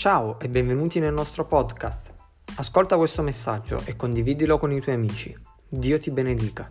[0.00, 2.14] Ciao e benvenuti nel nostro podcast.
[2.56, 5.38] Ascolta questo messaggio e condividilo con i tuoi amici.
[5.68, 6.70] Dio ti benedica.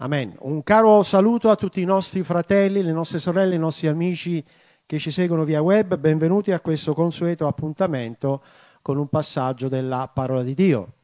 [0.00, 0.34] Amen.
[0.40, 4.44] Un caro saluto a tutti i nostri fratelli, le nostre sorelle, i nostri amici
[4.84, 5.96] che ci seguono via web.
[5.96, 8.42] Benvenuti a questo consueto appuntamento
[8.82, 10.94] con un passaggio della parola di Dio.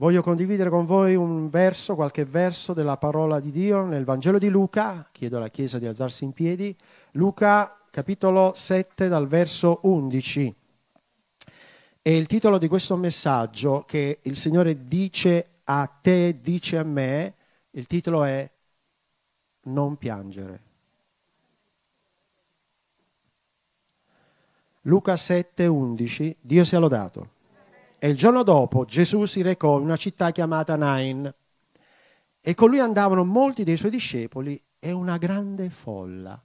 [0.00, 4.48] Voglio condividere con voi un verso, qualche verso della parola di Dio nel Vangelo di
[4.48, 5.08] Luca.
[5.10, 6.76] Chiedo alla Chiesa di alzarsi in piedi.
[7.12, 10.54] Luca capitolo 7 dal verso 11.
[12.00, 17.34] E il titolo di questo messaggio che il Signore dice a te, dice a me,
[17.70, 18.48] il titolo è
[19.62, 20.62] Non piangere.
[24.82, 27.37] Luca 7, 11, Dio sia lodato.
[28.00, 31.34] E il giorno dopo Gesù si recò in una città chiamata Nain
[32.40, 36.40] e con lui andavano molti dei suoi discepoli e una grande folla.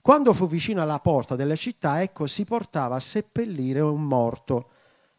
[0.00, 4.70] Quando fu vicino alla porta della città, ecco, si portava a seppellire un morto,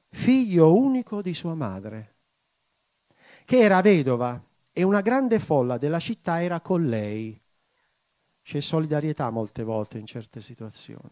[0.08, 2.16] figlio unico di sua madre,
[3.44, 7.40] che era vedova e una grande folla della città era con lei.
[8.42, 11.12] C'è solidarietà molte volte in certe situazioni.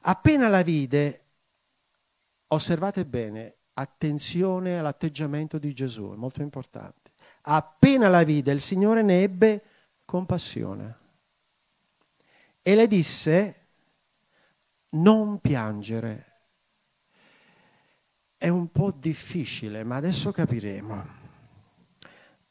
[0.00, 1.26] Appena la vide,
[2.52, 7.12] osservate bene, attenzione all'atteggiamento di Gesù, è molto importante.
[7.42, 9.62] Appena la vide, il Signore ne ebbe
[10.04, 10.98] compassione
[12.62, 13.54] e le disse,
[14.90, 16.26] non piangere.
[18.36, 21.18] È un po' difficile, ma adesso capiremo.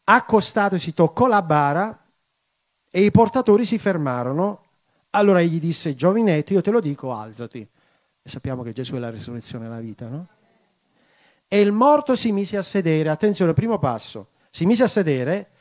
[0.06, 2.06] Accostato si toccò la bara
[2.90, 4.66] e i portatori si fermarono.
[5.12, 7.68] Allora egli disse, giovinetto, io te lo dico, alzati.
[8.22, 10.28] E sappiamo che Gesù è la risurrezione e la vita, no?
[11.48, 13.10] E il morto si mise a sedere.
[13.10, 14.30] Attenzione, primo passo.
[14.50, 15.52] Si mise a sedere,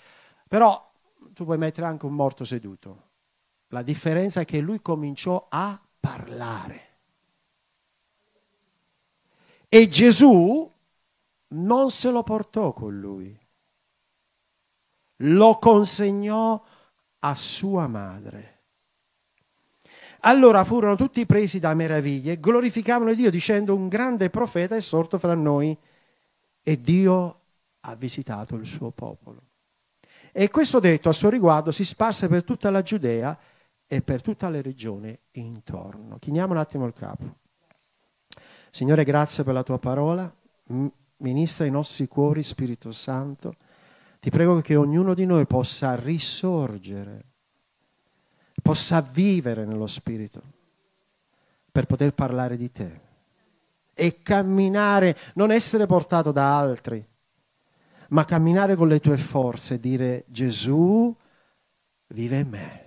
[0.46, 0.90] però
[1.32, 3.06] tu puoi mettere anche un morto seduto.
[3.68, 6.86] La differenza è che lui cominciò a parlare.
[9.68, 10.72] E Gesù
[11.48, 13.38] non se lo portò con lui,
[15.16, 16.64] lo consegnò
[17.20, 18.57] a sua madre.
[20.20, 25.18] Allora furono tutti presi da meraviglia e glorificavano Dio dicendo un grande profeta è sorto
[25.18, 25.76] fra noi
[26.62, 27.40] e Dio
[27.80, 29.42] ha visitato il suo popolo.
[30.32, 33.38] E questo detto a suo riguardo si sparse per tutta la Giudea
[33.86, 36.18] e per tutta la regione intorno.
[36.18, 37.36] Chiniamo un attimo il capo.
[38.70, 40.32] Signore, grazie per la tua parola.
[41.16, 43.54] Ministra i nostri cuori, Spirito Santo.
[44.20, 47.24] Ti prego che ognuno di noi possa risorgere,
[48.62, 50.42] possa vivere nello Spirito
[51.70, 53.00] per poter parlare di te
[53.94, 57.04] e camminare, non essere portato da altri,
[58.10, 61.14] ma camminare con le tue forze e dire Gesù
[62.08, 62.86] vive in me.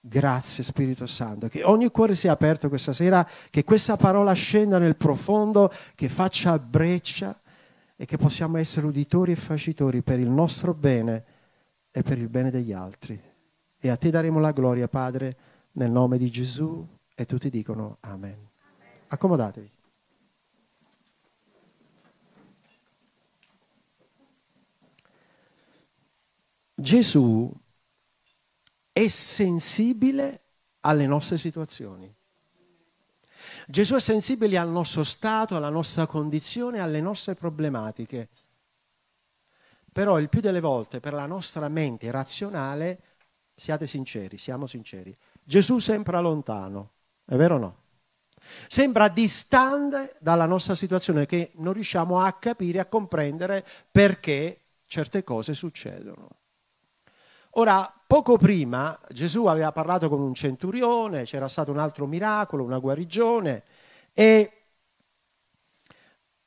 [0.00, 4.96] Grazie Spirito Santo, che ogni cuore sia aperto questa sera, che questa parola scenda nel
[4.96, 7.36] profondo, che faccia breccia
[7.96, 11.24] e che possiamo essere uditori e facitori per il nostro bene
[11.90, 13.20] e per il bene degli altri.
[13.86, 15.36] E a te daremo la gloria, Padre,
[15.74, 18.36] nel nome di Gesù e tutti dicono Amen.
[19.06, 19.70] Accomodatevi.
[26.74, 27.48] Gesù
[28.92, 30.40] è sensibile
[30.80, 32.12] alle nostre situazioni.
[33.68, 38.30] Gesù è sensibile al nostro stato, alla nostra condizione, alle nostre problematiche.
[39.92, 43.14] Però il più delle volte per la nostra mente razionale,
[43.56, 46.90] siate sinceri, siamo sinceri, Gesù sembra lontano,
[47.24, 47.76] è vero o no?
[48.68, 55.54] Sembra distante dalla nostra situazione che non riusciamo a capire, a comprendere perché certe cose
[55.54, 56.28] succedono.
[57.52, 62.78] Ora, poco prima Gesù aveva parlato con un centurione, c'era stato un altro miracolo, una
[62.78, 63.64] guarigione,
[64.12, 64.52] e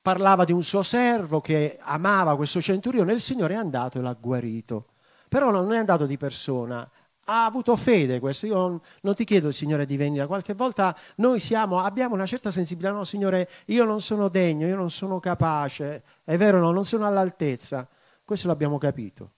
[0.01, 4.01] parlava di un suo servo che amava questo centurione, e il Signore è andato e
[4.01, 4.89] l'ha guarito.
[5.27, 6.89] Però non è andato di persona,
[7.29, 8.47] ha avuto fede questo.
[8.47, 10.25] Io non, ti chiedo, Signore, di venire.
[10.25, 12.91] Qualche volta noi siamo, abbiamo una certa sensibilità.
[12.91, 16.03] No, Signore, io non sono degno, io non sono capace.
[16.23, 17.87] È vero, no, non sono all'altezza.
[18.25, 19.33] Questo l'abbiamo capito.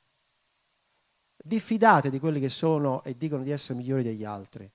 [1.43, 4.69] Diffidate di quelli che sono e dicono di essere migliori degli altri.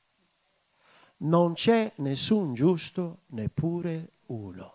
[1.18, 4.74] Non c'è nessun giusto, neppure uno.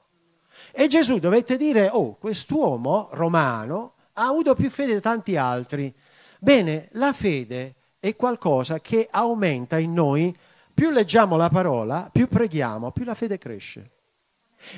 [0.72, 5.94] E Gesù dovette dire, oh, quest'uomo romano ha avuto più fede di tanti altri.
[6.40, 10.36] Bene, la fede è qualcosa che aumenta in noi,
[10.74, 13.92] più leggiamo la parola, più preghiamo, più la fede cresce.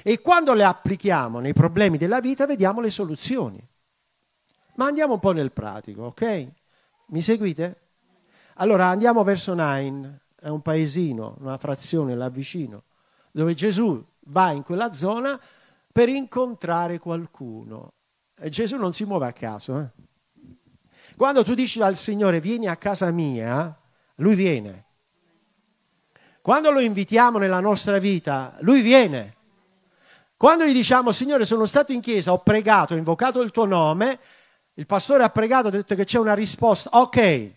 [0.04, 3.66] E quando le applichiamo nei problemi della vita vediamo le soluzioni.
[4.76, 6.48] Ma andiamo un po' nel pratico, ok?
[7.08, 7.80] Mi seguite?
[8.56, 12.84] Allora andiamo verso Nain, è un paesino, una frazione là vicino,
[13.32, 15.40] dove Gesù va in quella zona
[15.94, 17.94] per incontrare qualcuno.
[18.38, 19.80] E Gesù non si muove a caso.
[19.80, 20.03] Eh?
[21.16, 23.76] Quando tu dici al Signore vieni a casa mia,
[24.16, 24.86] lui viene.
[26.42, 29.36] Quando lo invitiamo nella nostra vita, lui viene.
[30.36, 34.20] Quando gli diciamo Signore sono stato in chiesa, ho pregato, ho invocato il tuo nome,
[34.74, 37.52] il pastore ha pregato, ha detto che c'è una risposta, ok,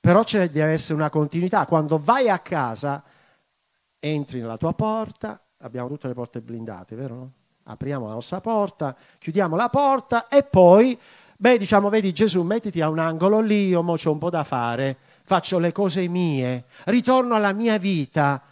[0.00, 1.64] però c'è deve essere una continuità.
[1.66, 3.02] Quando vai a casa,
[3.98, 7.30] entri nella tua porta, abbiamo tutte le porte blindate, vero?
[7.64, 10.98] Apriamo la nostra porta, chiudiamo la porta e poi,
[11.40, 14.44] beh, diciamo, vedi Gesù, mettiti a un angolo lì, io mo c'ho un po' da
[14.44, 14.94] fare,
[15.24, 18.42] faccio le cose mie, ritorno alla mia vita,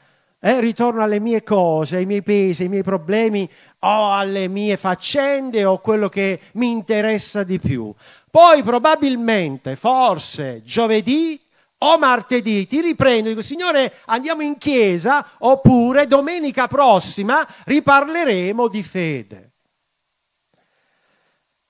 [0.41, 3.47] eh, ritorno alle mie cose, ai miei pesi, ai miei problemi
[3.81, 7.93] o alle mie faccende o quello che mi interessa di più.
[8.31, 11.39] Poi probabilmente, forse giovedì
[11.81, 18.83] o martedì ti riprendo e dico Signore andiamo in chiesa oppure domenica prossima riparleremo di
[18.83, 19.48] fede.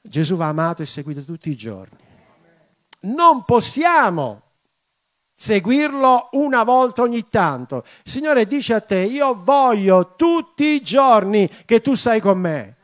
[0.00, 1.98] Gesù va amato e seguito tutti i giorni.
[3.00, 4.42] Non possiamo
[5.34, 7.84] seguirlo una volta ogni tanto.
[8.02, 12.76] Il Signore dice a te, io voglio tutti i giorni che tu sei con me.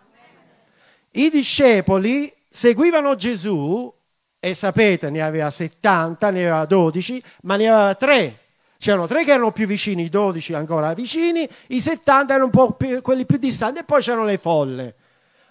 [1.12, 3.93] I discepoli seguivano Gesù
[4.38, 8.38] e sapete, ne aveva 70, ne aveva 12, ma ne aveva 3.
[8.78, 12.72] C'erano tre che erano più vicini, i 12 ancora vicini, i 70 erano un po'
[12.72, 14.94] più, quelli più distanti e poi c'erano le folle.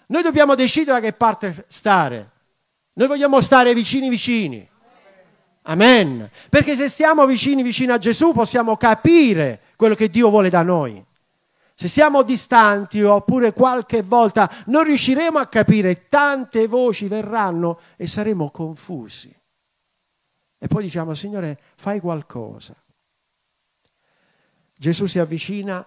[0.06, 2.30] Noi dobbiamo decidere da che parte stare.
[2.94, 4.68] Noi vogliamo stare vicini vicini.
[5.62, 6.30] Amen.
[6.50, 11.04] Perché se stiamo vicini vicini a Gesù possiamo capire quello che Dio vuole da noi.
[11.76, 18.50] Se siamo distanti oppure qualche volta non riusciremo a capire, tante voci verranno e saremo
[18.50, 19.34] confusi.
[20.58, 22.74] E poi diciamo, Signore, fai qualcosa.
[24.76, 25.86] Gesù si avvicina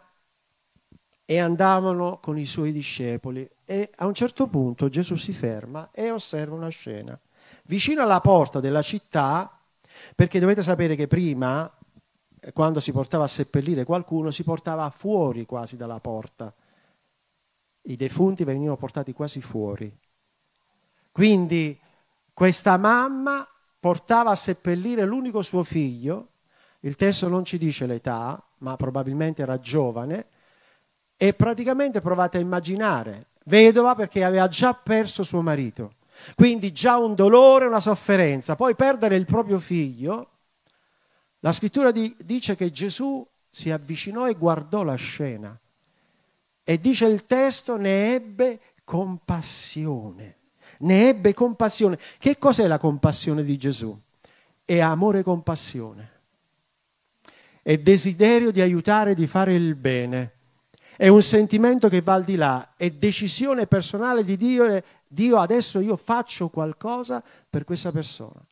[1.24, 6.10] e andavano con i suoi discepoli e a un certo punto Gesù si ferma e
[6.10, 7.20] osserva una scena.
[7.64, 9.60] Vicino alla porta della città
[10.16, 11.70] perché dovete sapere che prima,
[12.40, 16.54] eh, quando si portava a seppellire qualcuno, si portava fuori quasi dalla porta.
[17.82, 19.94] I defunti venivano portati quasi fuori.
[21.12, 21.78] Quindi
[22.32, 23.46] questa mamma
[23.82, 26.30] portava a seppellire l'unico suo figlio,
[26.82, 30.28] il testo non ci dice l'età, ma probabilmente era giovane,
[31.18, 35.96] e praticamente provate a immaginare, vedova perché aveva già perso suo marito.
[36.36, 38.56] Quindi già un dolore, una sofferenza.
[38.56, 40.32] Poi perdere il proprio figlio.
[41.40, 45.58] La scrittura di, dice che Gesù si avvicinò e guardò la scena.
[46.64, 50.36] E dice il testo, ne ebbe compassione.
[50.80, 51.98] Ne ebbe compassione.
[52.18, 53.98] Che cos'è la compassione di Gesù?
[54.66, 56.12] È amore e compassione.
[57.62, 60.37] È desiderio di aiutare, di fare il bene.
[60.98, 65.80] È un sentimento che va al di là, è decisione personale di Dio Dio adesso
[65.80, 68.44] io faccio qualcosa per questa persona.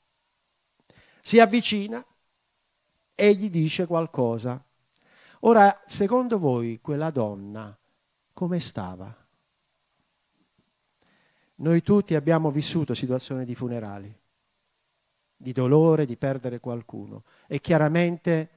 [1.22, 2.06] Si avvicina
[3.16, 4.64] e gli dice qualcosa.
[5.42, 7.76] Ora, secondo voi, quella donna
[8.32, 9.14] come stava?
[11.56, 14.16] Noi tutti abbiamo vissuto situazioni di funerali,
[15.36, 18.50] di dolore, di perdere qualcuno e chiaramente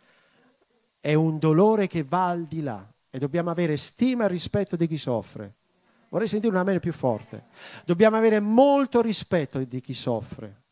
[1.00, 4.86] è un dolore che va al di là e dobbiamo avere stima e rispetto di
[4.86, 5.54] chi soffre.
[6.10, 7.46] Vorrei sentire una amen più forte.
[7.84, 10.62] Dobbiamo avere molto rispetto di chi soffre.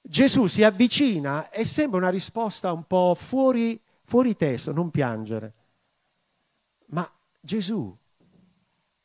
[0.00, 5.54] Gesù si avvicina e sembra una risposta un po' fuori, fuori testo, non piangere.
[6.86, 7.96] Ma Gesù,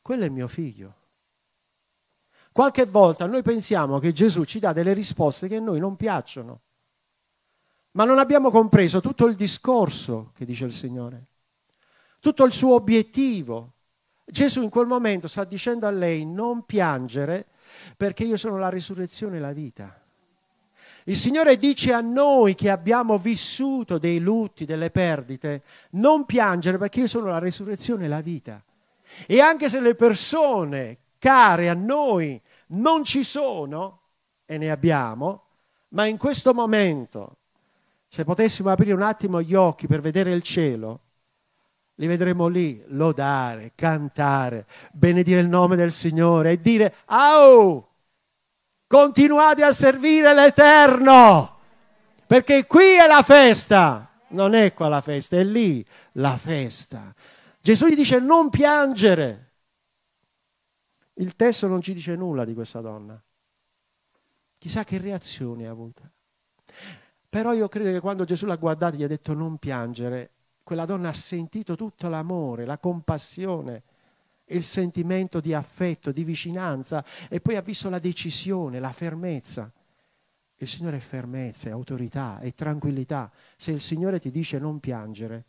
[0.02, 0.94] quello è mio figlio.
[2.52, 6.60] Qualche volta noi pensiamo che Gesù ci dà delle risposte che a noi non piacciono,
[7.92, 11.26] ma non abbiamo compreso tutto il discorso che dice il Signore,
[12.20, 13.72] tutto il suo obiettivo
[14.30, 17.46] Gesù in quel momento sta dicendo a lei non piangere
[17.96, 19.94] perché io sono la risurrezione e la vita.
[21.04, 25.62] Il Signore dice a noi che abbiamo vissuto dei lutti, delle perdite,
[25.92, 28.62] non piangere perché io sono la risurrezione e la vita.
[29.26, 33.98] E anche se le persone care a noi non ci sono,
[34.46, 35.44] e ne abbiamo,
[35.88, 37.38] ma in questo momento,
[38.06, 41.00] se potessimo aprire un attimo gli occhi per vedere il cielo,
[42.00, 47.86] li vedremo lì lodare, cantare, benedire il nome del Signore e dire, au,
[48.86, 51.58] continuate a servire l'Eterno,
[52.26, 57.14] perché qui è la festa, non è qua la festa, è lì la festa.
[57.60, 59.48] Gesù gli dice non piangere.
[61.14, 63.22] Il testo non ci dice nulla di questa donna.
[64.58, 66.02] Chissà che reazione ha avuto.
[67.28, 70.30] Però io credo che quando Gesù l'ha guardata gli ha detto non piangere,
[70.70, 73.82] quella donna ha sentito tutto l'amore, la compassione,
[74.44, 79.68] il sentimento di affetto, di vicinanza e poi ha visto la decisione, la fermezza.
[80.54, 83.32] Il Signore è fermezza, è autorità, è tranquillità.
[83.56, 85.44] Se il Signore ti dice non piangere,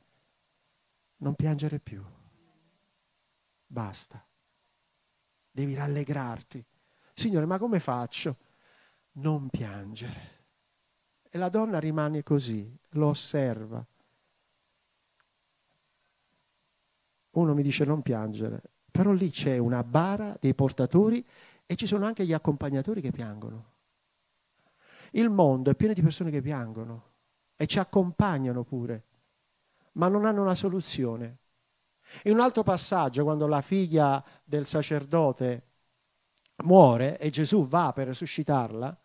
[1.18, 2.04] non piangere più.
[3.68, 4.26] Basta.
[5.52, 6.66] Devi rallegrarti.
[7.14, 8.38] Signore, ma come faccio?
[9.18, 10.46] Non piangere.
[11.30, 13.86] E la donna rimane così, lo osserva.
[17.32, 18.62] Uno mi dice non piangere,
[18.92, 21.26] però lì c'è una bara dei portatori
[21.66, 23.70] e ci sono anche gli accompagnatori che piangono.
[25.12, 27.10] Il mondo è pieno di persone che piangono
[27.56, 29.06] e ci accompagnano pure,
[29.94, 31.38] ma non hanno una soluzione.
[32.24, 35.68] In un altro passaggio, quando la figlia del sacerdote
[36.64, 39.00] muore e Gesù va per resuscitarla,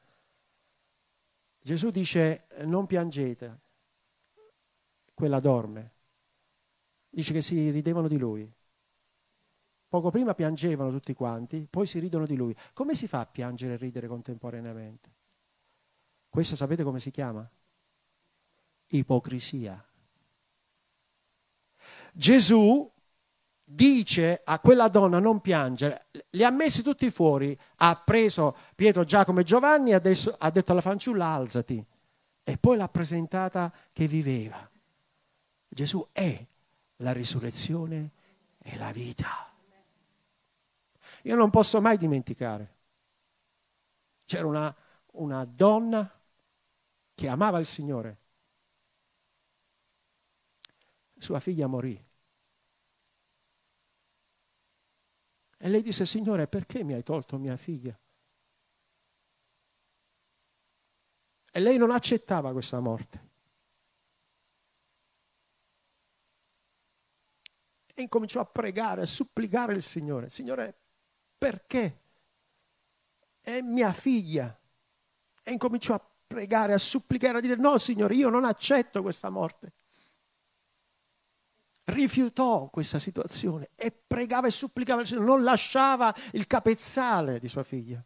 [1.61, 3.61] Gesù dice non piangete,
[5.14, 5.95] quella dorme.
[7.16, 8.46] Dice che si ridevano di lui.
[9.88, 12.54] Poco prima piangevano tutti quanti, poi si ridono di lui.
[12.75, 15.14] Come si fa a piangere e ridere contemporaneamente?
[16.28, 17.50] Questo sapete come si chiama?
[18.88, 19.82] Ipocrisia.
[22.12, 22.92] Gesù
[23.64, 29.40] dice a quella donna non piangere, li ha messi tutti fuori, ha preso Pietro, Giacomo
[29.40, 31.82] e Giovanni, adesso ha detto alla fanciulla alzati
[32.44, 34.70] e poi l'ha presentata che viveva.
[35.66, 36.46] Gesù è
[36.97, 38.11] la risurrezione
[38.59, 39.53] e la vita.
[41.23, 42.75] Io non posso mai dimenticare.
[44.25, 44.75] C'era una,
[45.12, 46.11] una donna
[47.15, 48.21] che amava il Signore.
[51.19, 52.05] Sua figlia morì.
[55.59, 57.99] E lei disse, Signore, perché mi hai tolto mia figlia?
[61.50, 63.25] E lei non accettava questa morte.
[67.99, 70.29] E incominciò a pregare, a supplicare il Signore.
[70.29, 70.75] Signore,
[71.38, 72.03] perché?
[73.41, 74.55] È mia figlia.
[75.43, 79.73] E incominciò a pregare, a supplicare, a dire no, Signore, io non accetto questa morte
[81.87, 87.62] rifiutò questa situazione e pregava e supplicava il Signore, non lasciava il capezzale di sua
[87.62, 88.05] figlia.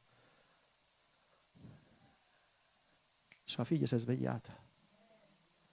[3.44, 4.56] Sua figlia si è svegliata.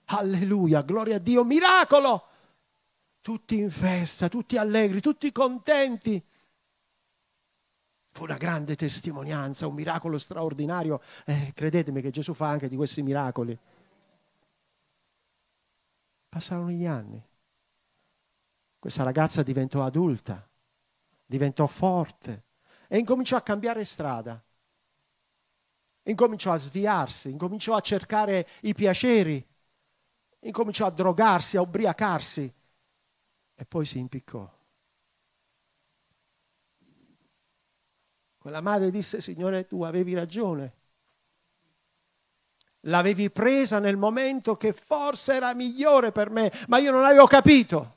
[0.06, 2.28] Alleluia, gloria a Dio, miracolo!
[3.28, 6.24] Tutti in festa, tutti allegri, tutti contenti.
[8.10, 11.02] Fu una grande testimonianza, un miracolo straordinario.
[11.26, 13.54] Eh, credetemi che Gesù fa anche di questi miracoli.
[16.26, 17.22] Passarono gli anni.
[18.78, 20.48] Questa ragazza diventò adulta,
[21.26, 22.44] diventò forte
[22.88, 24.42] e incominciò a cambiare strada.
[26.04, 29.46] Incominciò a sviarsi, incominciò a cercare i piaceri,
[30.38, 32.54] incominciò a drogarsi, a ubriacarsi
[33.60, 34.48] e poi si impiccò.
[38.38, 40.76] Quella madre disse, Signore, tu avevi ragione.
[42.82, 47.96] L'avevi presa nel momento che forse era migliore per me, ma io non avevo capito.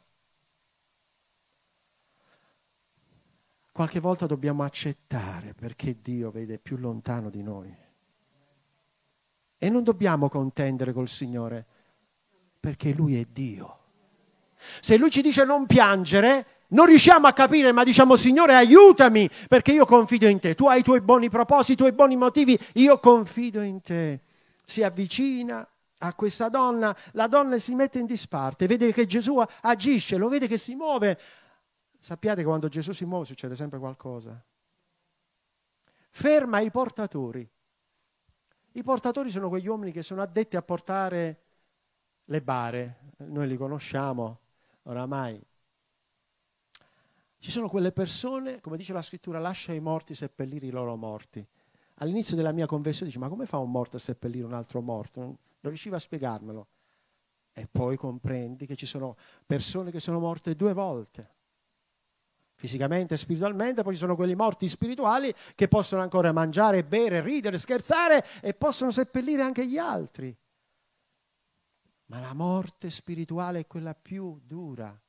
[3.72, 7.74] Qualche volta dobbiamo accettare perché Dio vede più lontano di noi.
[9.60, 11.65] E non dobbiamo contendere col Signore
[12.60, 13.81] perché Lui è Dio.
[14.80, 19.72] Se Lui ci dice non piangere, non riusciamo a capire, ma diciamo Signore aiutami perché
[19.72, 20.56] io confido in te.
[20.56, 24.22] Tu hai i tuoi buoni propositi, i tuoi buoni motivi, io confido in te.
[24.65, 25.68] Si avvicina
[26.03, 30.48] a questa donna, la donna si mette in disparte, vede che Gesù agisce, lo vede
[30.48, 31.18] che si muove,
[32.03, 34.44] Sappiate che quando Gesù si muove succede sempre qualcosa.
[36.10, 37.48] Ferma i portatori.
[38.72, 41.41] I portatori sono quegli uomini che sono addetti a portare
[42.25, 43.13] le bare.
[43.18, 44.39] Noi li conosciamo
[44.84, 45.42] oramai.
[47.38, 51.46] Ci sono quelle persone, come dice la scrittura, lascia i morti seppellire i loro morti.
[51.96, 55.20] All'inizio della mia conversione dice, ma come fa un morto a seppellire un altro morto?
[55.20, 56.68] Non, non riusciva a spiegarmelo.
[57.54, 61.40] E poi comprendi che ci sono persone che sono morte due volte
[62.62, 67.58] fisicamente e spiritualmente, poi ci sono quelli morti spirituali che possono ancora mangiare, bere, ridere,
[67.58, 70.36] scherzare e possono seppellire anche gli altri.
[72.12, 75.01] Ma la morte spirituale è quella più dura.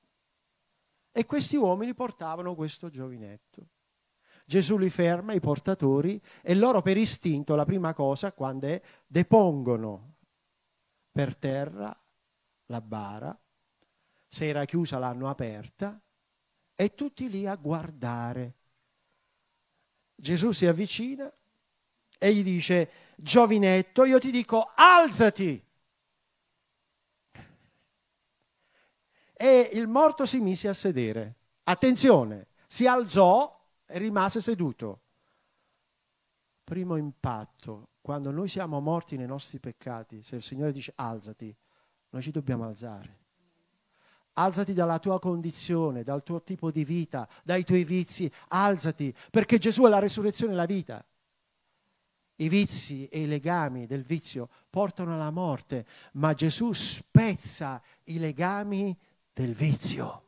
[1.11, 3.71] E questi uomini portavano questo giovinetto.
[4.47, 10.19] Gesù li ferma, i portatori, e loro per istinto la prima cosa quando è depongono
[11.11, 11.93] per terra
[12.67, 13.37] la bara,
[14.29, 16.01] se era chiusa l'hanno aperta
[16.77, 18.59] e tutti lì a guardare.
[20.15, 21.33] Gesù si avvicina
[22.17, 25.71] e gli dice, giovinetto, io ti dico alzati.
[29.43, 31.35] E il morto si mise a sedere.
[31.65, 35.01] Attenzione, si alzò e rimase seduto.
[36.63, 41.53] Primo impatto, quando noi siamo morti nei nostri peccati, se il Signore dice alzati,
[42.11, 43.19] noi ci dobbiamo alzare.
[44.35, 49.83] Alzati dalla tua condizione, dal tuo tipo di vita, dai tuoi vizi, alzati, perché Gesù
[49.83, 51.05] è la resurrezione e la vita.
[52.37, 58.97] I vizi e i legami del vizio portano alla morte, ma Gesù spezza i legami
[59.33, 60.25] del vizio.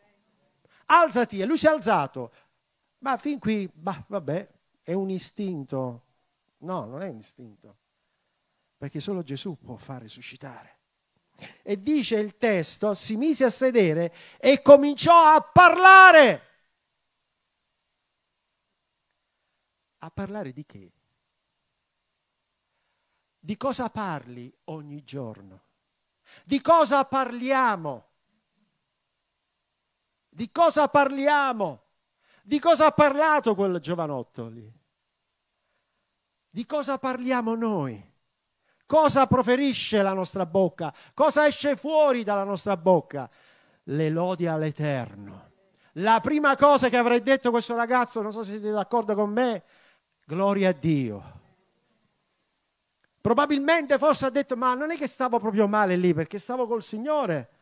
[0.87, 2.33] Alzati, e lui si è alzato.
[2.99, 4.49] Ma fin qui, bah, vabbè,
[4.83, 6.03] è un istinto.
[6.59, 7.77] No, non è un istinto,
[8.77, 10.79] perché solo Gesù può far risuscitare.
[11.63, 16.43] E dice il testo, si mise a sedere e cominciò a parlare.
[19.99, 20.93] A parlare di che?
[23.39, 25.63] Di cosa parli ogni giorno?
[26.45, 28.13] Di cosa parliamo?
[30.35, 31.83] Di cosa parliamo?
[32.43, 34.69] Di cosa ha parlato quel giovanotto lì?
[36.51, 38.13] Di cosa parliamo noi?
[38.85, 40.93] Cosa proferisce la nostra bocca?
[41.15, 43.31] Cosa esce fuori dalla nostra bocca?
[43.85, 45.53] Le lodi all'Eterno.
[45.99, 49.31] La prima cosa che avrei detto a questo ragazzo, non so se siete d'accordo con
[49.31, 49.63] me,
[50.27, 51.41] gloria a Dio.
[53.21, 56.83] Probabilmente forse ha detto, ma non è che stavo proprio male lì, perché stavo col
[56.83, 57.54] Signore.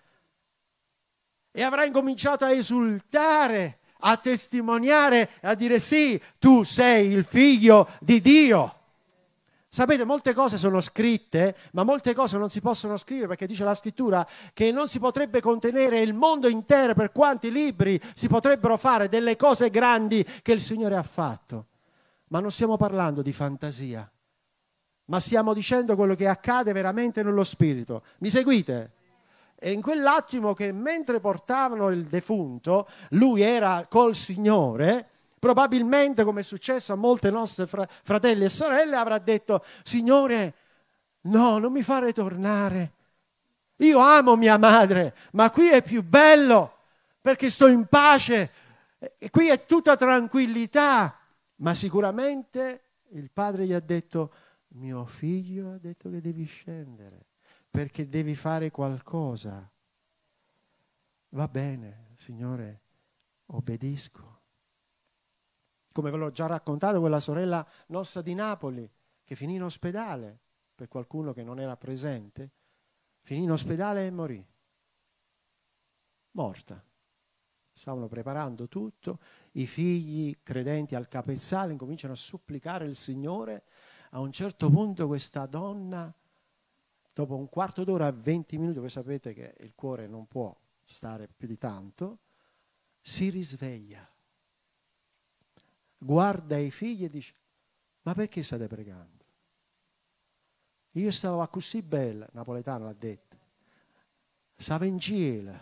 [1.52, 8.20] E avrà incominciato a esultare, a testimoniare, a dire sì, tu sei il figlio di
[8.20, 8.76] Dio.
[9.74, 13.72] Sapete, molte cose sono scritte, ma molte cose non si possono scrivere perché dice la
[13.72, 19.08] scrittura che non si potrebbe contenere il mondo intero per quanti libri si potrebbero fare
[19.08, 21.68] delle cose grandi che il Signore ha fatto.
[22.28, 24.10] Ma non stiamo parlando di fantasia,
[25.06, 28.02] ma stiamo dicendo quello che accade veramente nello spirito.
[28.18, 28.92] Mi seguite?
[29.64, 36.42] E in quell'attimo che mentre portavano il defunto, lui era col Signore, probabilmente come è
[36.42, 40.54] successo a molte nostre fra- fratelli e sorelle, avrà detto, Signore,
[41.22, 42.92] no, non mi fare tornare.
[43.76, 46.78] Io amo mia madre, ma qui è più bello
[47.20, 48.50] perché sto in pace,
[49.16, 51.16] e qui è tutta tranquillità.
[51.58, 54.32] Ma sicuramente il padre gli ha detto,
[54.70, 57.26] mio figlio ha detto che devi scendere
[57.72, 59.68] perché devi fare qualcosa.
[61.30, 62.82] Va bene, Signore,
[63.46, 64.32] obbedisco
[65.92, 68.90] come ve l'ho già raccontato, quella sorella nostra di Napoli
[69.22, 70.40] che finì in ospedale,
[70.74, 72.50] per qualcuno che non era presente,
[73.20, 74.44] finì in ospedale e morì.
[76.32, 76.82] Morta.
[77.74, 79.20] Stavano preparando tutto,
[79.52, 83.64] i figli credenti al capezzale incominciano a supplicare il Signore.
[84.10, 86.14] A un certo punto questa donna,
[87.12, 91.46] dopo un quarto d'ora, 20 minuti, voi sapete che il cuore non può stare più
[91.46, 92.18] di tanto,
[93.00, 94.06] si risveglia
[96.02, 97.34] guarda i figli e dice,
[98.02, 99.24] ma perché state pregando?
[100.92, 103.36] Io stavo così bella, napoletano l'ha detto,
[104.56, 105.58] stavo in cielo,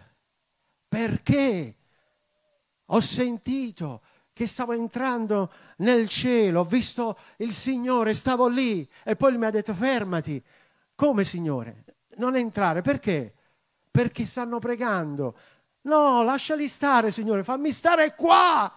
[0.88, 1.76] perché
[2.86, 9.36] ho sentito che stavo entrando nel cielo, ho visto il Signore, stavo lì e poi
[9.36, 10.42] mi ha detto fermati.
[11.00, 11.84] Come Signore?
[12.16, 13.32] Non entrare, perché?
[13.90, 15.34] Perché stanno pregando.
[15.84, 18.70] No, lasciali stare, Signore, fammi stare qua.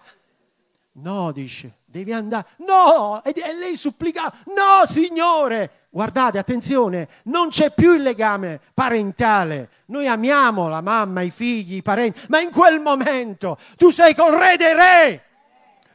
[0.93, 2.47] No, dice, devi andare.
[2.59, 3.21] No!
[3.25, 5.87] E, e lei supplica, no, Signore!
[5.89, 9.69] Guardate, attenzione, non c'è più il legame parentale.
[9.87, 14.31] Noi amiamo la mamma, i figli, i parenti, ma in quel momento tu sei col
[14.31, 15.25] re dei re,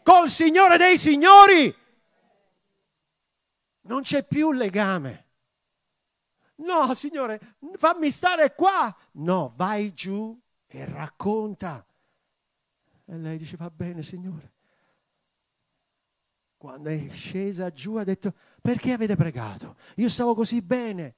[0.03, 1.75] col Signore dei signori.
[3.85, 5.23] Non c'è più il legame.
[6.59, 8.94] No, Signore, fammi stare qua.
[9.12, 11.85] No, vai giù e racconta.
[13.05, 14.53] E lei dice, va bene, Signore.
[16.57, 19.77] Quando è scesa giù ha detto, perché avete pregato?
[19.97, 21.14] Io stavo così bene.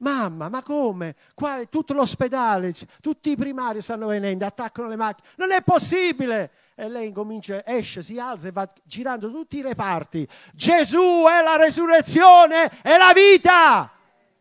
[0.00, 1.16] Mamma, ma come?
[1.34, 5.28] Qua è tutto l'ospedale, tutti i primari stanno venendo, attaccano le macchine.
[5.36, 6.52] Non è possibile!
[6.76, 10.28] E lei incomincia, esce, si alza e va girando tutti i reparti.
[10.52, 13.97] Gesù è la resurrezione e la vita!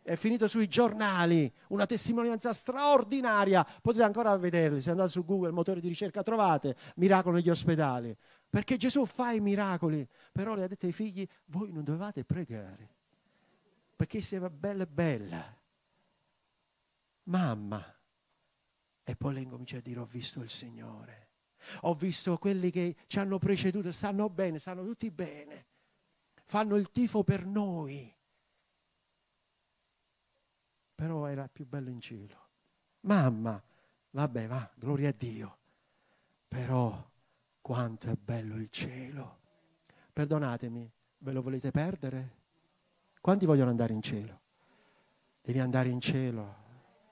[0.08, 3.68] È finito sui giornali, una testimonianza straordinaria.
[3.82, 8.16] Potete ancora vederli, se andate su Google, motore di ricerca, trovate miracolo negli ospedali.
[8.50, 12.90] Perché Gesù fa i miracoli, però le ha detto ai figli, voi non dovevate pregare,
[13.98, 15.58] perché siete bella e bella.
[17.24, 18.00] Mamma.
[19.04, 21.32] E poi lei incomincia a dire, ho visto il Signore.
[21.82, 25.66] Ho visto quelli che ci hanno preceduto, stanno bene, stanno tutti bene.
[26.46, 28.17] Fanno il tifo per noi.
[30.98, 32.36] Però era più bello in cielo.
[33.02, 33.62] Mamma,
[34.18, 35.58] Vabbè, va, gloria a Dio.
[36.48, 37.08] Però
[37.62, 39.38] quanto è bello il cielo.
[40.12, 42.36] Perdonatemi, ve lo volete perdere?
[43.22, 44.40] Quanti vogliono andare in cielo?
[45.40, 46.56] Devi andare in cielo.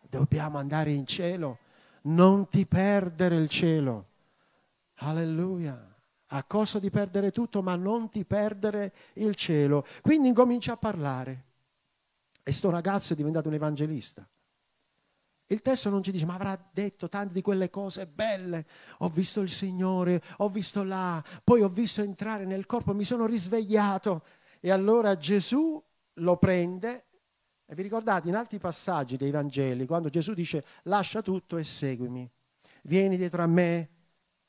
[0.09, 1.59] Dobbiamo andare in cielo.
[2.03, 4.07] Non ti perdere il cielo.
[4.95, 5.93] Alleluia.
[6.29, 9.85] A costo di perdere tutto, ma non ti perdere il cielo.
[10.01, 11.43] Quindi incomincia a parlare.
[12.47, 14.29] E sto ragazzo è diventato un evangelista.
[15.47, 18.67] Il testo non ci dice, ma avrà detto tante di quelle cose belle.
[18.99, 23.25] Ho visto il Signore, ho visto là, poi ho visto entrare nel corpo, mi sono
[23.25, 24.23] risvegliato.
[24.59, 27.05] E allora Gesù lo prende.
[27.65, 32.29] E vi ricordate in altri passaggi dei Vangeli, quando Gesù dice, lascia tutto e seguimi.
[32.83, 33.89] Vieni dietro a me.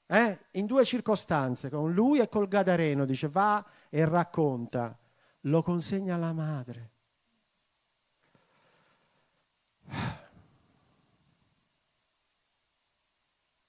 [0.07, 0.39] Eh?
[0.53, 4.99] In due circostanze, con lui e col Gadareno, dice, va e racconta.
[5.41, 6.91] Lo consegna alla madre.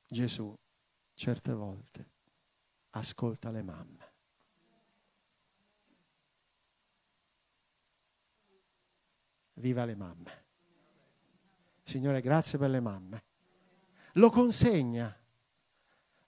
[0.07, 0.57] Gesù
[1.13, 2.09] certe volte
[2.91, 4.11] ascolta le mamme.
[9.53, 10.45] Viva le mamme.
[11.83, 13.23] Signore, grazie per le mamme.
[14.13, 15.15] Lo consegna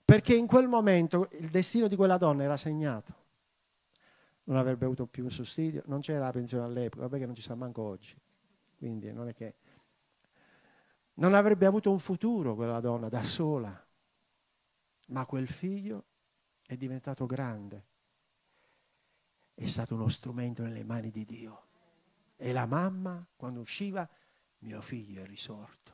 [0.04, 3.14] perché in quel momento il destino di quella donna era segnato.
[4.44, 7.54] Non avrebbe avuto più un sussidio, non c'era la pensione all'epoca, perché non ci sta
[7.54, 8.16] manco oggi.
[8.76, 9.54] Quindi non è che
[11.20, 13.86] non avrebbe avuto un futuro quella donna da sola,
[15.08, 16.04] ma quel figlio
[16.66, 17.84] è diventato grande,
[19.54, 21.66] è stato uno strumento nelle mani di Dio.
[22.36, 24.08] E la mamma, quando usciva,
[24.60, 25.92] mio figlio è risorto.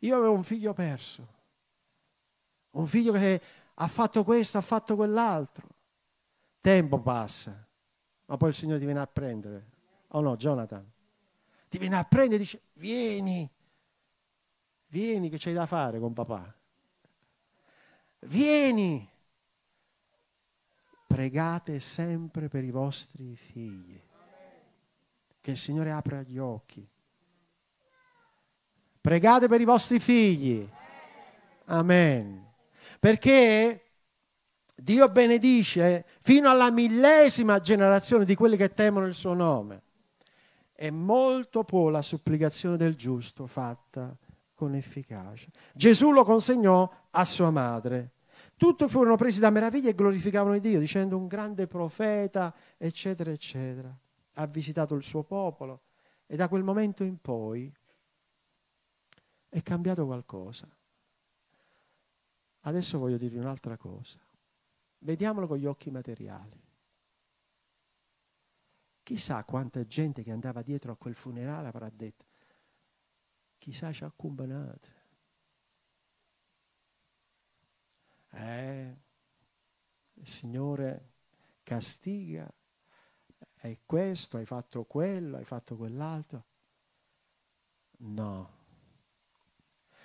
[0.00, 1.34] Io avevo un figlio perso,
[2.72, 3.40] un figlio che
[3.72, 5.66] ha fatto questo, ha fatto quell'altro.
[6.60, 7.66] Tempo passa,
[8.26, 9.70] ma poi il Signore ti viene a prendere.
[10.08, 10.92] Oh no, Jonathan?
[11.70, 13.50] Ti viene a prendere e dice, vieni,
[14.88, 16.54] Vieni che c'hai da fare con papà.
[18.20, 19.08] Vieni.
[21.06, 24.00] Pregate sempre per i vostri figli.
[25.40, 26.86] Che il Signore apra gli occhi.
[29.00, 30.68] Pregate per i vostri figli.
[31.66, 32.44] Amen.
[32.98, 33.82] Perché
[34.74, 39.82] Dio benedice fino alla millesima generazione di quelli che temono il suo nome.
[40.74, 44.16] E molto può la supplicazione del giusto fatta
[44.56, 45.48] con efficacia.
[45.74, 48.12] Gesù lo consegnò a sua madre.
[48.56, 53.94] Tutti furono presi da meraviglia e glorificavano Dio, dicendo un grande profeta, eccetera, eccetera.
[54.32, 55.82] Ha visitato il suo popolo
[56.26, 57.72] e da quel momento in poi
[59.48, 60.66] è cambiato qualcosa.
[62.60, 64.18] Adesso voglio dirvi un'altra cosa.
[64.98, 66.64] Vediamolo con gli occhi materiali.
[69.02, 72.24] Chissà quanta gente che andava dietro a quel funerale avrà detto,
[73.58, 74.90] chissà ci ha accompagnato.
[78.30, 78.96] Eh,
[80.14, 81.12] il Signore
[81.62, 82.50] castiga,
[83.60, 86.44] hai questo, hai fatto quello, hai fatto quell'altro.
[87.98, 88.54] No.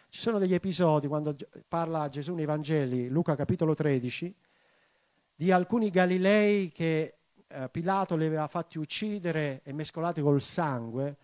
[0.09, 1.35] Ci sono degli episodi quando
[1.67, 4.35] parla Gesù nei Vangeli, Luca capitolo 13,
[5.35, 11.17] di alcuni Galilei che eh, Pilato li aveva fatti uccidere e mescolati col sangue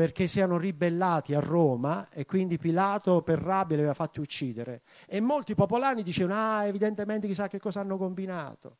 [0.00, 4.80] perché si erano ribellati a Roma e quindi Pilato per rabbia li aveva fatti uccidere.
[5.06, 8.78] E molti popolani dicevano, ah, evidentemente chissà che cosa hanno combinato.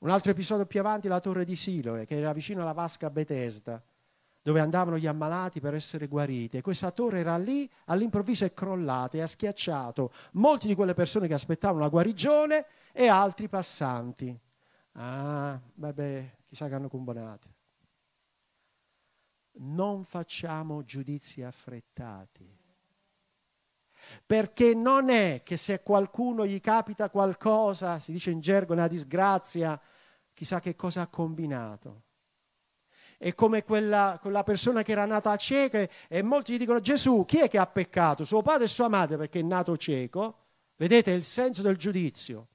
[0.00, 3.82] Un altro episodio più avanti, la torre di Siloe, che era vicino alla vasca Bethesda,
[4.42, 6.58] dove andavano gli ammalati per essere guariti.
[6.58, 11.28] E questa torre era lì, all'improvviso è crollata e ha schiacciato molti di quelle persone
[11.28, 14.38] che aspettavano la guarigione e altri passanti.
[14.92, 17.59] Ah, vabbè, chissà che hanno combinato
[19.60, 22.58] non facciamo giudizi affrettati.
[24.24, 29.80] Perché non è che se qualcuno gli capita qualcosa, si dice in gergo una disgrazia,
[30.32, 32.04] chissà che cosa ha combinato.
[33.18, 37.40] È come quella, quella persona che era nata cieca e molti gli dicono Gesù, chi
[37.40, 38.24] è che ha peccato?
[38.24, 40.38] Suo padre e sua madre perché è nato cieco?
[40.76, 42.48] Vedete il senso del giudizio.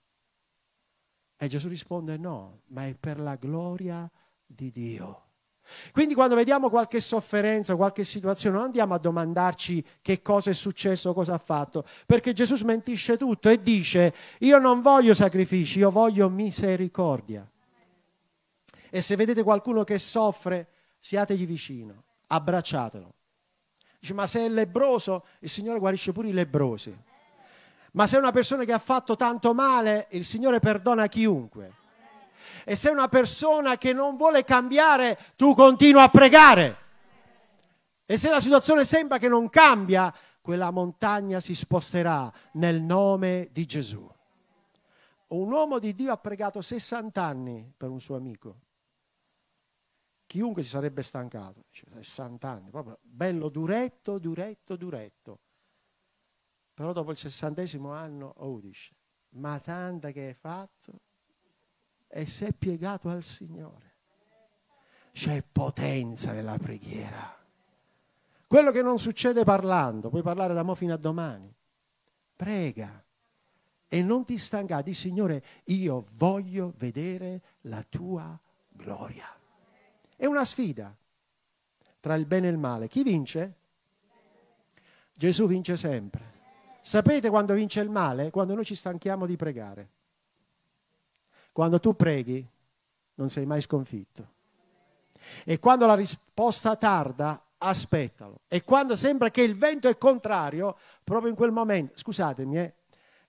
[1.38, 4.10] E Gesù risponde no, ma è per la gloria
[4.44, 5.25] di Dio.
[5.92, 11.14] Quindi quando vediamo qualche sofferenza, qualche situazione, non andiamo a domandarci che cosa è successo,
[11.14, 16.30] cosa ha fatto, perché Gesù smentisce tutto e dice io non voglio sacrifici, io voglio
[16.30, 17.48] misericordia.
[18.90, 20.68] E se vedete qualcuno che soffre,
[21.00, 23.14] siategli vicino, abbracciatelo.
[24.00, 26.96] Dice, ma se è lebroso, il Signore guarisce pure i lebrosi.
[27.94, 31.84] Ma se è una persona che ha fatto tanto male, il Signore perdona chiunque.
[32.66, 36.78] E se una persona che non vuole cambiare, tu continua a pregare.
[38.06, 43.66] E se la situazione sembra che non cambia, quella montagna si sposterà nel nome di
[43.66, 44.08] Gesù.
[45.28, 48.62] Un uomo di Dio ha pregato 60 anni per un suo amico.
[50.26, 55.40] Chiunque si sarebbe stancato, 60 anni, proprio bello duretto, duretto, duretto.
[56.74, 58.96] Però dopo il sessantesimo anno, oh, dice,
[59.36, 61.05] ma tanta che hai fatto
[62.16, 63.94] e si è piegato al Signore.
[65.12, 67.38] C'è potenza nella preghiera.
[68.48, 71.54] Quello che non succede parlando, puoi parlare da mo fino a domani.
[72.34, 73.04] Prega
[73.90, 79.28] e non ti stanca di Signore, io voglio vedere la tua gloria.
[80.16, 80.96] È una sfida
[82.00, 82.88] tra il bene e il male.
[82.88, 83.56] Chi vince?
[85.14, 86.34] Gesù vince sempre.
[86.82, 88.32] Sapete quando vince il male?
[88.32, 89.95] Quando noi ci stanchiamo di pregare.
[91.56, 92.46] Quando tu preghi
[93.14, 94.34] non sei mai sconfitto.
[95.46, 98.42] E quando la risposta tarda, aspettalo.
[98.50, 102.74] E quando sembra che il vento è contrario, proprio in quel momento, scusatemi, eh,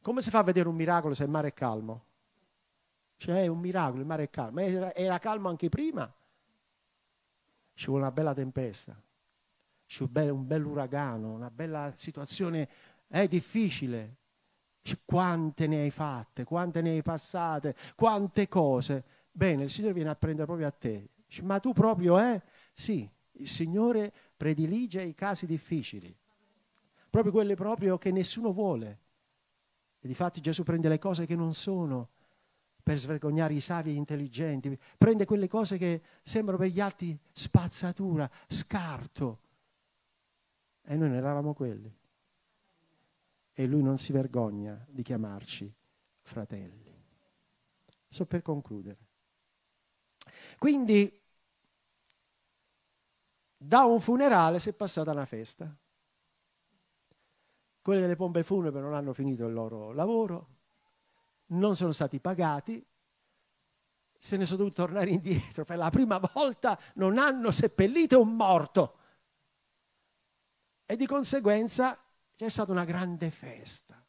[0.01, 2.05] come si fa a vedere un miracolo se il mare è calmo?
[3.17, 4.59] Cioè è un miracolo, il mare è calmo.
[4.59, 6.13] Era, era calmo anche prima.
[7.75, 9.01] Ci vuole una bella tempesta,
[9.87, 12.69] ci vuole un bel uragano, una bella situazione
[13.07, 14.17] è difficile.
[15.05, 19.05] Quante ne hai fatte, quante ne hai passate, quante cose.
[19.33, 21.09] Bene, il Signore viene a prendere proprio a te.
[21.43, 22.41] Ma tu proprio, eh?
[22.73, 26.15] Sì, il Signore predilige i casi difficili,
[27.11, 29.01] proprio quelli proprio che nessuno vuole.
[30.01, 32.11] E difatti Gesù prende le cose che non sono
[32.83, 38.31] per svergognare i savi e intelligenti, prende quelle cose che sembrano per gli altri spazzatura,
[38.47, 39.41] scarto.
[40.83, 41.93] E noi ne eravamo quelli
[43.59, 45.75] e lui non si vergogna di chiamarci
[46.21, 46.95] fratelli.
[48.07, 48.99] So per concludere.
[50.59, 51.23] Quindi
[53.57, 55.75] da un funerale si è passata una festa.
[57.81, 60.49] Quelli delle pompe funebri non hanno finito il loro lavoro,
[61.47, 62.87] non sono stati pagati,
[64.19, 65.65] se ne sono dovuti tornare indietro.
[65.65, 68.99] Per la prima volta non hanno seppellito un morto.
[70.85, 71.99] E di conseguenza
[72.37, 74.01] c'è stata una grande festa.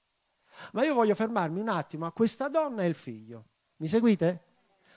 [0.74, 3.48] Ma io voglio fermarmi un attimo a questa donna e il figlio.
[3.78, 4.44] Mi seguite?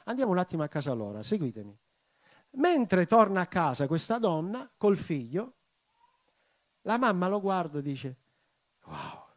[0.05, 1.79] Andiamo un attimo a casa loro, seguitemi.
[2.55, 5.59] Mentre torna a casa questa donna col figlio,
[6.83, 8.16] la mamma lo guarda e dice,
[8.85, 9.29] wow.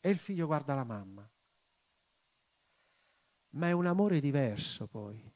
[0.00, 1.28] E il figlio guarda la mamma.
[3.50, 5.30] Ma è un amore diverso poi.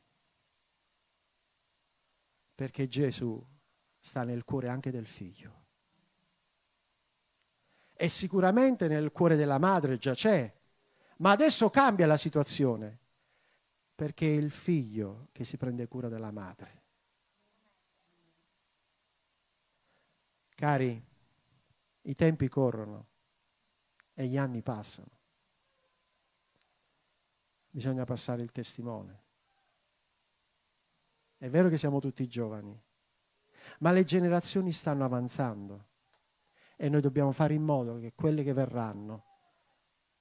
[2.55, 3.47] Perché Gesù
[3.99, 5.67] sta nel cuore anche del figlio
[8.01, 10.55] e sicuramente nel cuore della madre già c'è,
[11.17, 12.97] ma adesso cambia la situazione
[13.93, 16.83] perché è il figlio che si prende cura della madre.
[20.55, 21.05] Cari,
[22.03, 23.07] i tempi corrono
[24.15, 25.19] e gli anni passano.
[27.69, 29.23] Bisogna passare il testimone.
[31.37, 32.81] È vero che siamo tutti giovani,
[33.81, 35.88] ma le generazioni stanno avanzando
[36.81, 39.25] e noi dobbiamo fare in modo che quelli che verranno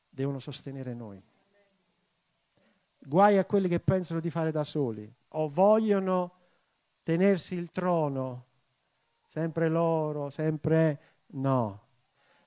[0.10, 1.24] devono sostenere noi.
[2.98, 6.34] Guai a quelli che pensano di fare da soli o vogliono
[7.04, 8.46] tenersi il trono,
[9.28, 11.86] sempre loro, sempre no.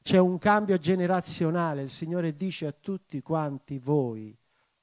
[0.03, 4.37] C'è un cambio generazionale, il Signore dice a tutti quanti voi,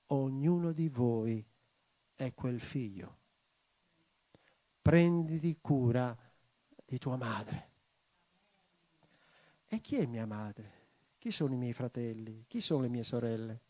[0.07, 1.45] ognuno di voi
[2.15, 3.17] è quel figlio.
[4.81, 6.17] Prenditi cura
[6.85, 7.66] di tua madre.
[9.67, 10.85] E chi è mia madre?
[11.17, 12.45] Chi sono i miei fratelli?
[12.47, 13.61] Chi sono le mie sorelle?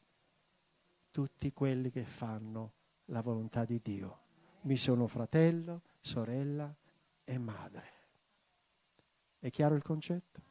[1.09, 2.73] Tutti quelli che fanno
[3.05, 4.19] la volontà di Dio.
[4.61, 6.73] Mi sono fratello, sorella
[7.23, 7.83] e madre.
[9.39, 10.41] È chiaro il concetto?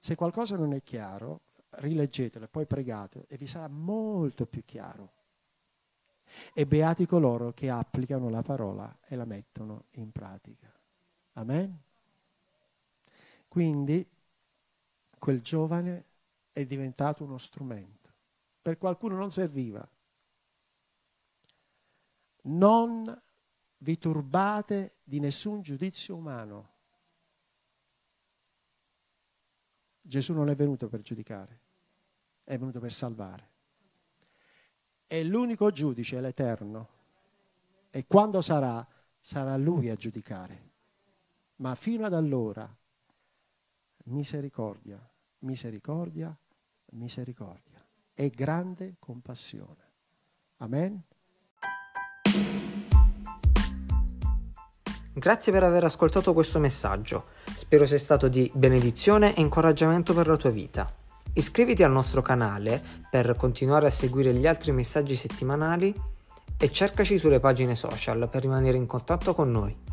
[0.00, 5.12] Se qualcosa non è chiaro, rileggetelo, poi pregate e vi sarà molto più chiaro.
[6.52, 10.72] E beati coloro che applicano la parola e la mettono in pratica.
[11.34, 11.78] Amen?
[13.46, 14.04] Quindi
[15.22, 16.06] quel giovane
[16.50, 18.12] è diventato uno strumento.
[18.60, 19.88] Per qualcuno non serviva.
[22.42, 23.22] Non
[23.78, 26.70] vi turbate di nessun giudizio umano.
[30.00, 31.60] Gesù non è venuto per giudicare,
[32.42, 33.50] è venuto per salvare.
[35.06, 36.88] E l'unico giudice è l'Eterno.
[37.90, 38.84] E quando sarà,
[39.20, 40.70] sarà Lui a giudicare.
[41.56, 42.68] Ma fino ad allora,
[44.06, 45.10] misericordia
[45.42, 46.36] misericordia,
[46.92, 49.90] misericordia e grande compassione.
[50.58, 51.02] Amen.
[55.14, 60.36] Grazie per aver ascoltato questo messaggio, spero sia stato di benedizione e incoraggiamento per la
[60.36, 60.90] tua vita.
[61.34, 65.94] Iscriviti al nostro canale per continuare a seguire gli altri messaggi settimanali
[66.56, 69.91] e cercaci sulle pagine social per rimanere in contatto con noi.